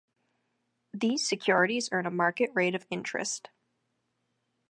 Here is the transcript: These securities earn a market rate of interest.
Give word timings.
These 0.95 1.29
securities 1.29 1.89
earn 1.91 2.07
a 2.07 2.09
market 2.09 2.49
rate 2.55 2.73
of 2.73 2.87
interest. 2.89 3.51